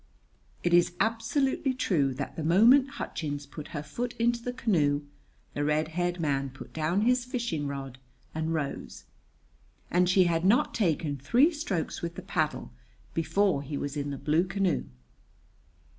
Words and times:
It 0.63 0.73
is 0.73 0.93
absolutely 0.99 1.75
true 1.75 2.11
that 2.15 2.35
the 2.35 2.43
moment 2.43 2.89
Hutchins 2.97 3.45
put 3.45 3.67
her 3.67 3.83
foot 3.83 4.13
into 4.17 4.41
the 4.41 4.51
canoe 4.51 5.03
the 5.53 5.63
red 5.63 5.89
haired 5.89 6.19
man 6.19 6.49
put 6.49 6.73
down 6.73 7.01
his 7.01 7.23
fishing 7.23 7.67
rod 7.67 7.99
and 8.33 8.51
rose. 8.51 9.03
And 9.91 10.09
she 10.09 10.23
had 10.23 10.43
not 10.43 10.73
taken 10.73 11.17
three 11.17 11.51
strokes 11.51 12.01
with 12.01 12.15
the 12.15 12.23
paddle 12.23 12.71
before 13.13 13.61
he 13.61 13.77
was 13.77 13.95
in 13.95 14.09
the 14.09 14.17
blue 14.17 14.45
canoe. 14.45 14.85